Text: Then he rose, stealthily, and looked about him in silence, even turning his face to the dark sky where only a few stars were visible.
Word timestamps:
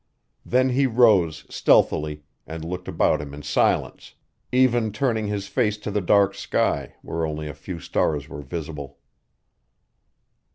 Then 0.43 0.69
he 0.69 0.87
rose, 0.87 1.45
stealthily, 1.47 2.23
and 2.47 2.65
looked 2.65 2.87
about 2.87 3.21
him 3.21 3.35
in 3.35 3.43
silence, 3.43 4.15
even 4.51 4.91
turning 4.91 5.27
his 5.27 5.45
face 5.47 5.77
to 5.77 5.91
the 5.91 6.01
dark 6.01 6.33
sky 6.33 6.95
where 7.03 7.23
only 7.23 7.47
a 7.47 7.53
few 7.53 7.79
stars 7.79 8.27
were 8.27 8.41
visible. 8.41 8.97